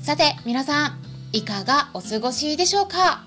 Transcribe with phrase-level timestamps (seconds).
[0.00, 0.98] さて皆さん
[1.30, 3.22] いかがお過ごしでしょうか？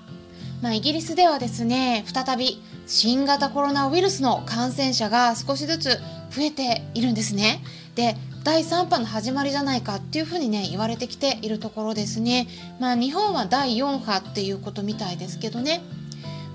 [0.64, 5.90] まあ、イギリスではですね再び新型コロナウイルスの感染者が少しずつ
[6.32, 7.62] 増えているんですね。
[7.94, 12.48] で第3波の始まりじゃないかっていうふうにね言われてきているところですね。
[12.80, 15.84] まあ日本は第4波っていうことみたいですけどね、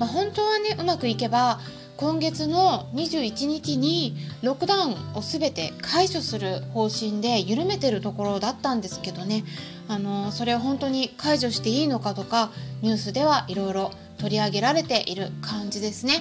[0.00, 1.60] まあ、本当はねうまくいけば
[1.98, 9.42] 今月の21日にロックダウンを全て解除する方針で緩めてるところだったんですけどね
[9.88, 16.20] あのそれを本当に解除していいのかとかニュースではいろいろ取り上げられている感じですね。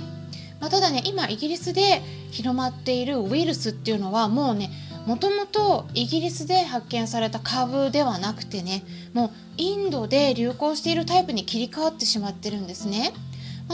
[0.60, 4.72] まあ、ただね今イギリスで広まっているウイルスっていうのはもうね
[5.06, 13.14] もともとイギリスで発見された株ではなくてねもうインドで流行しているタイプに切り替わってしまってるんですね。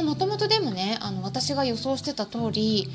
[0.02, 2.88] もともとでもねあの私が予想してた通り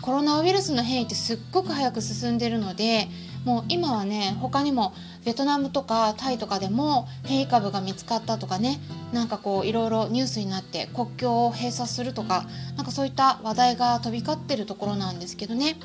[0.00, 3.08] コロナウイルスの変異ってすっごく早く進んでるので
[3.44, 4.92] もう今はね他にも
[5.24, 8.80] ベトナムとかタイとかでも変異株が見つかったとかね
[9.12, 15.76] なんかこういろいろニュースになって国境を閉鎖するとかなんかそういった話題が飛び交ってるところなんですけどね、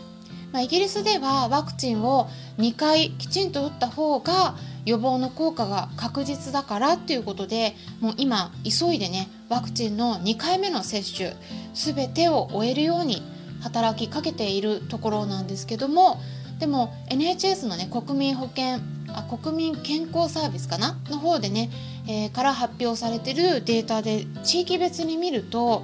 [0.51, 11.35] まあ、イギリスではワクチンを2回きちんと打った方が予防の効果が確実だからっていうことでもう今急いでねワクチンの2回目の接種
[11.73, 13.21] 全てを終えるように
[13.61, 16.21] 働きかけているところなんですけども
[16.59, 18.79] でも NHS のね国民保険
[19.09, 20.97] あ国民健康サービスかな？
[21.09, 21.69] の方でね、
[22.07, 25.83] えー、から発表されてるデータで地域別に見ると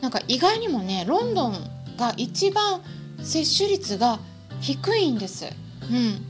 [0.00, 1.54] なんか意外にもねロンドン
[1.96, 2.80] が一番
[3.22, 4.18] 接種率が
[4.60, 5.46] 低いんです。
[5.88, 6.24] うん、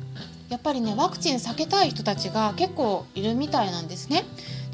[0.50, 4.24] やっぱりねワクチン避けたい人たちが結構いるみたいなんですね。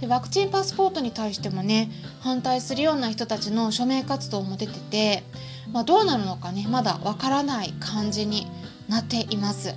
[0.02, 1.88] でワクチンパスポートに対してもね
[2.22, 5.22] 反対するような人たちの署名活動も出てて、
[5.72, 8.48] まあ、どうなるのかねまだわからない感じに
[8.88, 9.76] なっています。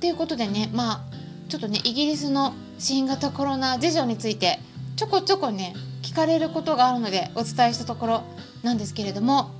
[0.00, 1.00] ということでねまあ
[1.48, 4.58] ちょっとねイギリスの新型コロナ事情について
[4.96, 5.72] ちょこちょこね
[6.02, 8.22] 聞かれることがあるのでお伝えしたところ
[8.64, 9.52] なんですけれども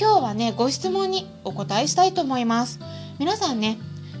[0.00, 2.80] 今日はねご質問にお答えしたいと思います
[3.18, 3.76] 皆さんね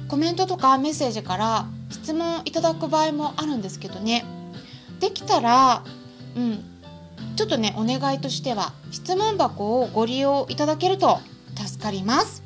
[0.08, 4.26] コメントとかメッセージから質問いただく場合もあるんですけどね
[5.00, 5.84] できたら
[6.36, 6.64] うん
[7.36, 11.18] ちょっとねお願いとしては質問箱をご利用いただけると
[11.56, 12.42] 助かります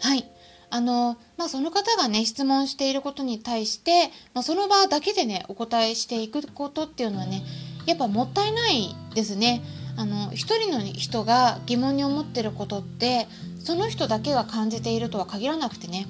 [0.00, 0.30] はい
[0.72, 7.42] あのまあ、その方がね質問していることに対して、まあ、その場だけでねお答えしていくことっていうのはね
[7.86, 9.62] やっぱもったいないですね。
[9.96, 13.26] あの一人の人が疑問に思ってることって
[13.58, 16.06] その人だけが感じているとは限らなくてね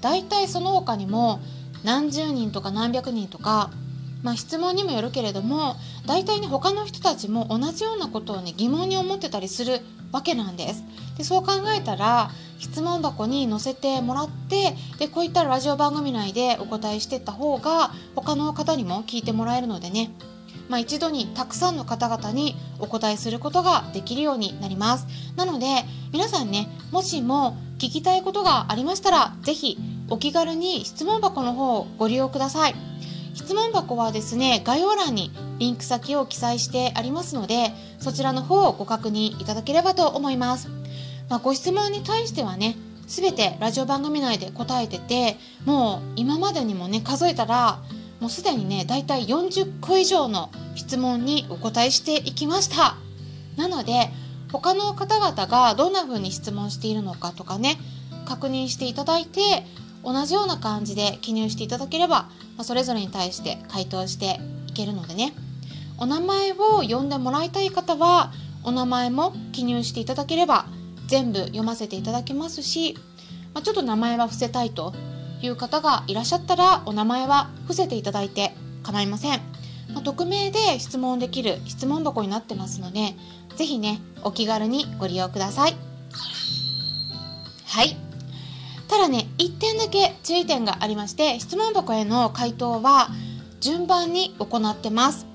[0.00, 1.40] 大体その他にも
[1.84, 3.70] 何十人とか何百人とか、
[4.22, 5.76] まあ、質問にもよるけれども
[6.06, 9.80] 大体ね他の人たちも同じようなことをね疑問に思ってたりする
[10.12, 10.82] わけなんです。
[11.16, 20.12] でそう考えたら質問箱に載せてもらってでこういったラジオ番組内でお答えしていった方が他の方にも聞いてもらえるのでね
[20.70, 25.06] まあ、一度にたくさんの方々にお答えすることができるようになります。
[25.36, 25.66] なので
[26.12, 29.78] 皆さんねもしも聞きたいことがありましたら是非
[30.10, 32.74] お気軽に質問箱の方をご利用ください。
[33.34, 40.68] 質問箱はですね概要欄にリンク先を記載してありますのでそちらの方をご確認いただければと思います。
[41.28, 42.76] まあ、ご質問に対してはね
[43.06, 47.80] 全てラジオ番組内で答えててもう今までにもね数えたら
[48.20, 52.96] もうすでにねだいたい40個以上の質問にお答えしていきました
[53.56, 54.10] なので
[54.52, 57.78] 他の方々がどんな風に質問しているのかとかね
[58.26, 59.64] 確認していただいて
[60.04, 65.32] 同じような感じで記入していただければ、まあ、それぞれに対して回答していけるのでね。
[65.98, 68.32] お名前を呼んでもらいたい方は
[68.64, 70.64] お名前も記入していただければ
[71.08, 72.96] 全部読ませていただきますし、
[73.52, 74.94] まあ、ちょっと名前は伏せたいと
[75.42, 79.40] いう方がいらっしゃったらお名前は伏せていただいて構いません、
[79.92, 83.14] まあ、匿名で質問できる質問箱になってますので
[83.56, 85.76] 是非ねお気軽にご利用ください。
[87.66, 88.09] はい。
[88.90, 93.08] ただね1点だけ注意点がありまして質問箱への回答は
[93.60, 95.26] 順番に行ってます。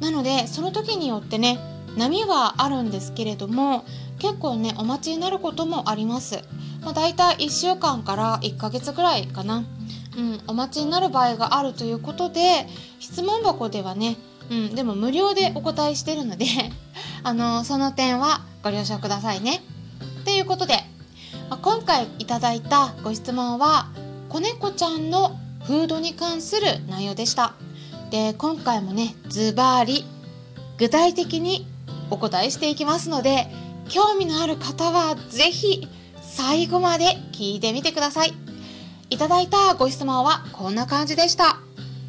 [0.00, 1.58] なのでその時によってね
[1.96, 3.84] 波はあるんですけれども
[4.20, 6.44] 結構ねお待ちになることもあります。
[6.82, 9.64] まあ、大体1週間から1ヶ月ぐらいかな、
[10.16, 12.66] うん、お待ちになる場合があるということで
[13.00, 14.16] 質問箱ではね、
[14.50, 16.46] うん、でも無料でお答えしてるので
[17.22, 19.62] あのその点はご了承くださいね。
[20.24, 20.84] ということで、
[21.56, 23.88] 今回いただいたご質問は
[24.28, 27.54] 子猫ちゃんのフードに関する内容でした。
[28.10, 30.04] で今回もねズバリ
[30.78, 31.66] 具体的に
[32.10, 33.46] お答えしていきますので
[33.88, 35.86] 興味のある方は是非
[36.22, 38.32] 最後まで聞いてみてください。
[39.10, 41.58] いただいたご質問はこんな感じでした。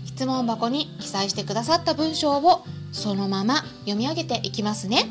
[0.05, 5.09] 質問箱に記載してくださった文章をそのまま読み上げていきますね。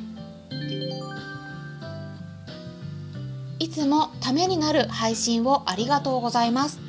[3.71, 6.81] いつもためになる配信をありがとうございます。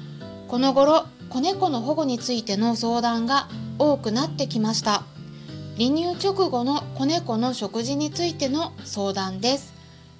[0.47, 3.47] この頃子猫の保護についての相談が
[3.77, 5.03] 多くなってきました。
[5.77, 9.73] 離乳直後の子猫の食事についての相談です。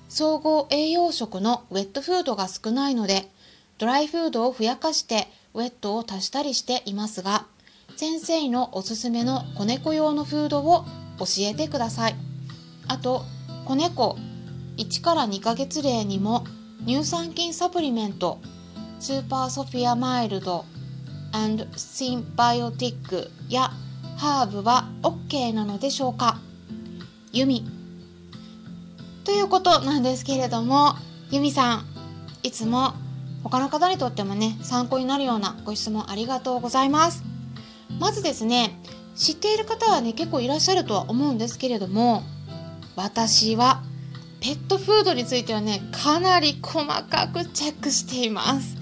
[0.08, 3.31] 総合栄養食のウェットフードが少ないので
[3.80, 7.48] ドライフードをふやかしてウェットを足したりしていますが
[7.96, 10.86] 先生のおすすめの子猫用のフードを
[11.18, 12.16] 教えてください。
[12.88, 13.25] あと
[13.66, 14.16] 子猫
[14.78, 16.46] 1から2ヶ月例にも
[16.86, 18.40] 乳酸菌サプリメント
[19.00, 20.66] スーパーソフィアマイルド
[21.76, 23.72] シンバイオティックや
[24.18, 26.40] ハーブは OK なのでしょうか？
[27.32, 27.66] ユミ。
[29.24, 30.96] ということなんですけれども
[31.30, 31.86] ユミさん
[32.44, 32.94] いつも
[33.44, 37.24] 他の方にとってもね参考になるようなご質問ありがとうございます。
[38.00, 38.78] まずですね
[39.16, 42.24] 知っている方はね結構いらっしゃるとは思うんですけれども
[42.96, 43.84] 私は
[44.42, 48.76] ペットフードについてはねかなり細かくチェックしています。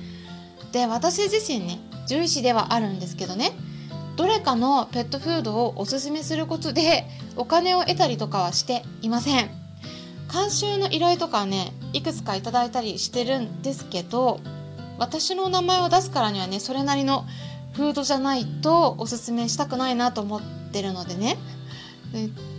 [0.72, 3.52] で私自身ね獣医師ではあるんですけどね
[4.16, 9.50] どれかのペットフードをおすすめすることでお金を得たりとかはしていません。
[10.32, 14.40] 監修の依頼とかねいくつかいただいたりしてるんですけど
[14.98, 17.26] 私の名前を出すからにはねそれなりの
[17.74, 20.42] フードじゃないとおすすめしたくないなと思っ
[20.72, 21.38] てるのでね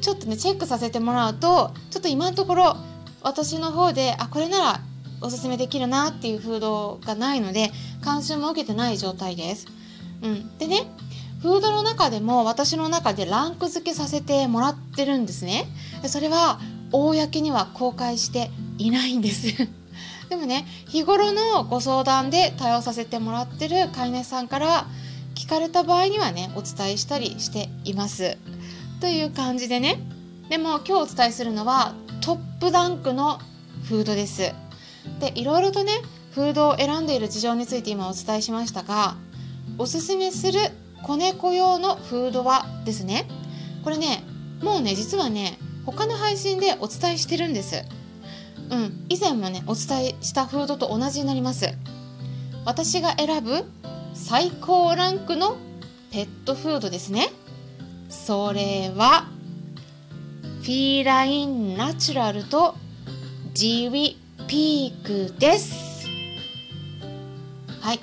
[0.00, 2.76] ちょっとねチェックさせてもらうとちょっと今のところ
[3.22, 4.80] 私の方であこれなら
[5.20, 7.70] おすすめできるなっていうフードがないので
[8.04, 9.66] 監修も受けてない状態です。
[10.22, 10.86] うん、でね
[11.42, 15.66] フードの中でも私の中でランク付けさせてもらってるんですね。
[16.06, 16.60] それは
[16.92, 19.46] 公には公開していないんです
[20.28, 24.86] でもね日頃のご相談で対応させてもらってる飼い主さんから
[25.34, 28.36] 聞かれた場合にはねお伝えしたりしています
[29.00, 30.00] という感じでね
[30.48, 33.38] でも今日お伝えするのはトップランクの
[33.84, 34.52] フードです。
[35.18, 35.92] でいろいろとね
[36.32, 39.16] フードを選んでいる事情について今お伝えしましたが
[39.78, 40.60] おすすめする
[41.02, 43.26] 子猫用のフードはですね
[43.82, 44.22] これね
[44.62, 47.82] もうね実はね他の配信でお伝えしてるんです。
[48.70, 51.66] うん以前もねお伝えしたフードと同じになります。
[52.64, 53.64] 私が選ぶ
[54.12, 55.56] 最高ランクの
[56.12, 57.30] ペットフードですね。
[58.10, 59.26] それは
[60.70, 62.76] フィーラインナチュラルと
[63.54, 66.06] ジウィピークです。
[67.80, 68.00] はい。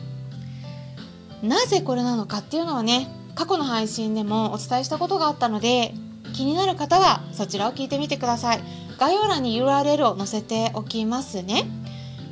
[1.41, 5.93] なぜこれなのかっていうのはね過去の配信でもお伝えしたことがあったので
[6.33, 8.59] 気になる方はそちらを聞いてみてください。
[8.97, 11.63] 概要欄に URL を載せておきますね。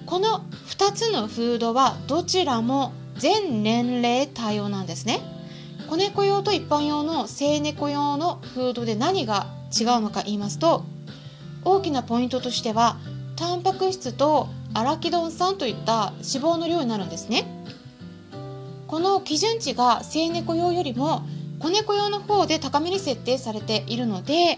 [0.05, 5.21] この2つのフードはどちらも全年齢対応なんですね。
[5.89, 10.85] 子猫用と一般用の生猫用のフードで何が違うのか言いますと
[11.63, 12.97] 大きなポイントとしては
[13.35, 17.45] タンパク質とアラキドン酸といった脂肪の量になるんですね。
[18.87, 21.23] この基準値が生猫用よりも
[21.59, 24.57] 子猫用の方で高めに設定されているので、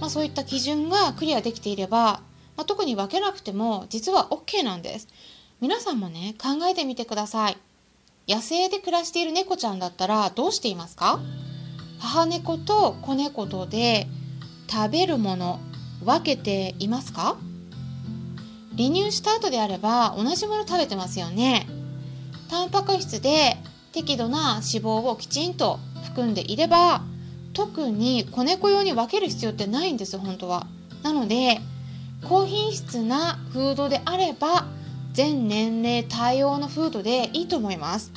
[0.00, 2.20] まあ、そういった基準がクリアできていれば、
[2.56, 5.08] まあ、特に分けなくても実は OK なんです。
[5.60, 7.56] 皆さんもね考えてみてください。
[8.28, 11.20] 野生で暮らしている猫ちゃんだったらどうしていますか？
[11.98, 14.06] 母猫と子猫とで
[14.70, 15.60] 食べるもの
[16.04, 17.36] 分けていますか？
[18.76, 21.66] 離乳した後であれば同じもの食べてますよね。
[22.48, 23.56] タンパク質で
[23.92, 27.02] 適度な脂肪をきちんと含んでいれば
[27.52, 30.66] 特に子猫用に分ける必要ってないんです本当は。
[31.02, 31.60] なので
[32.28, 34.66] 高品質なフードであれば
[35.12, 38.12] 全年齢対応のフードでいいと思います。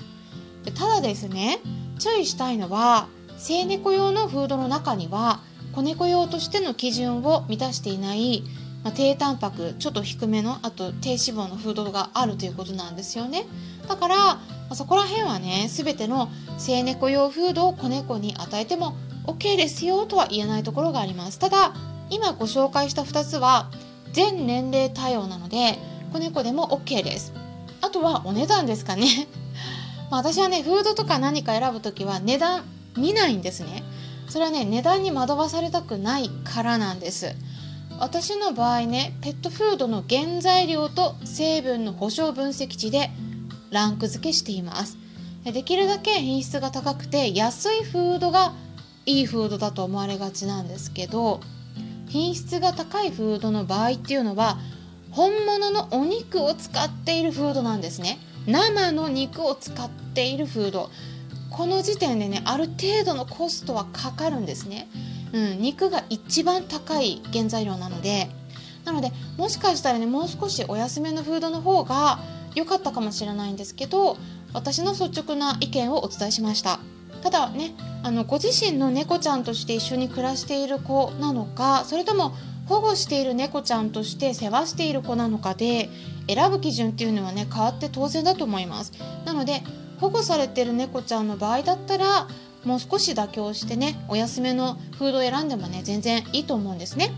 [0.76, 1.60] ただですね
[1.98, 5.40] 注意したいのは生猫用のフードの中には
[5.74, 8.44] 子猫用としての基準を満たしていない
[8.84, 13.46] まあ、低タンパクちょっと低めのあと低脂肪のフードがあるということなんですよね。
[13.88, 21.40] だから、まあ、そこら辺はね全ての生猫用フードを子猫に与えても OK ですよとは言えないところがあります。
[21.40, 21.74] ただ
[22.10, 23.70] 今ご紹介した2つは
[24.14, 25.78] 全年齢対応なので
[26.12, 27.34] 子猫でも OK です。
[27.82, 29.28] あとはお値段ですかね。
[30.10, 32.64] ま私はねフードとか何か選ぶ時は値段
[32.98, 33.84] 見ないんですね。
[34.32, 37.36] それはね値段に惑わされたくないからなんです。
[38.00, 43.10] 私の場合ねペットフードの原材料と成分の保証分析値で
[43.72, 44.98] ランク付けしています。
[45.44, 48.54] できるだけ品質が高くて安いフードが
[49.06, 51.42] いいフードだと思われがちなんですけど
[52.08, 54.60] 品質が高いフードの場合っていうのは
[55.12, 58.18] 本物のお肉を使っているフードなんですね。
[58.48, 60.90] 生の肉を使っているフード。
[61.52, 64.90] この時点でねある程度のコストはかかるんですね、
[65.34, 68.30] うん、肉が一番高い原材料なので。
[68.86, 72.20] なのでもしかしたらねもう少しお安めのフードの方が
[72.56, 74.18] 良かったかもしれないんですけど
[74.54, 76.80] 私の率直な意見をお伝えしました。
[77.22, 82.34] ただねあのご自身の猫ちゃんとして一緒に暮らしている子なのかそれとも
[82.66, 85.90] 保護している猫ちゃんとして世話している子なのかで
[86.28, 88.94] 選ぶ基準っていうのはね変わって当然だと思います。
[89.26, 89.62] なので
[90.02, 92.28] 保護されてる猫ちゃんの場合だったら
[92.66, 97.12] もう少し妥協してねお安めのフードを選んでもね全然いいと思うんですね。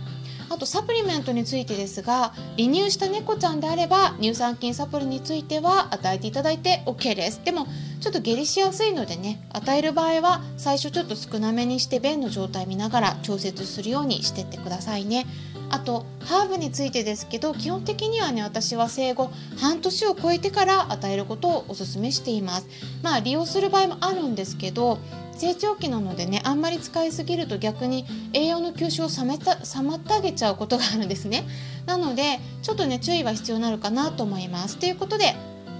[0.49, 7.41] あとサプリメントについてですが離乳した猫ちゃんであれば乳酸菌サプリについては与えていただいて OK です。
[7.43, 7.65] でも
[8.01, 15.25] ちょっと下痢しやすいのでね与える場合は最初ちょっと少なめにして便の状態見ながら調節するようにしてってくださいね。
[15.73, 22.67] あとハーブについてですけど基本的にはね私は生後半年を超えてから与えることをおすすめしています。
[23.01, 24.99] まあ利用する場合もあるんですけど
[25.35, 31.43] 成長期なのでねあんまり使いすぎると逆に栄養の吸収をさまってあげちゃうことがあるんですね。
[31.87, 34.77] なのでちょっとね注意は必要になるかなと思います。
[34.77, 35.35] ということで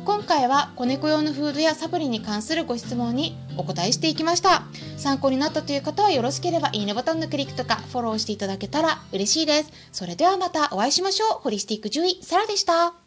[0.05, 4.63] 今回は子猫用のフードやサプリに関するご質問にお答えしていきました。
[4.98, 9.72] 参考になったという方はよろしければいいねボタンのクリックとかフォローしていただけたら嬉しいです。
[9.91, 11.41] それではまたお会いしましょう。
[11.41, 13.02] ホリスティック獣医サラでした。